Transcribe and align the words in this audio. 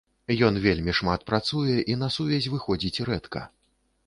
Ён 0.47 0.55
вельмі 0.63 0.95
шмат 0.99 1.25
працуе 1.31 1.75
і 1.93 1.99
на 2.05 2.11
сувязь 2.17 2.49
выходзіць 2.55 3.03
рэдка. 3.13 3.45